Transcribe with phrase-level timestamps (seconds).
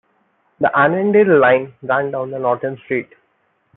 [0.59, 3.13] The Annandale Line ran down Norton Street.